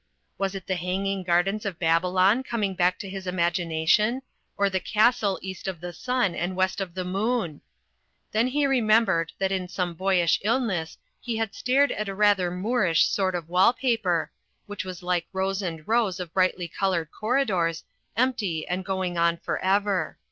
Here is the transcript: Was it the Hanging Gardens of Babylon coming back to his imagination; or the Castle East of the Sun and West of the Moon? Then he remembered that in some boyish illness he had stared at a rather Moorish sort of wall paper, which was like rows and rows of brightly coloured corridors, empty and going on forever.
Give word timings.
Was 0.39 0.55
it 0.55 0.65
the 0.65 0.77
Hanging 0.77 1.21
Gardens 1.21 1.63
of 1.63 1.77
Babylon 1.77 2.41
coming 2.41 2.73
back 2.73 2.97
to 2.97 3.07
his 3.07 3.27
imagination; 3.27 4.23
or 4.57 4.67
the 4.67 4.79
Castle 4.79 5.37
East 5.43 5.67
of 5.67 5.79
the 5.79 5.93
Sun 5.93 6.33
and 6.33 6.55
West 6.55 6.81
of 6.81 6.95
the 6.95 7.05
Moon? 7.05 7.61
Then 8.31 8.47
he 8.47 8.65
remembered 8.65 9.31
that 9.37 9.51
in 9.51 9.67
some 9.67 9.93
boyish 9.93 10.39
illness 10.43 10.97
he 11.19 11.37
had 11.37 11.53
stared 11.53 11.91
at 11.91 12.09
a 12.09 12.15
rather 12.15 12.49
Moorish 12.49 13.05
sort 13.05 13.35
of 13.35 13.47
wall 13.47 13.73
paper, 13.73 14.31
which 14.65 14.83
was 14.83 15.03
like 15.03 15.27
rows 15.33 15.61
and 15.61 15.87
rows 15.87 16.19
of 16.19 16.33
brightly 16.33 16.67
coloured 16.67 17.11
corridors, 17.11 17.83
empty 18.17 18.67
and 18.67 18.83
going 18.83 19.19
on 19.19 19.37
forever. 19.37 20.17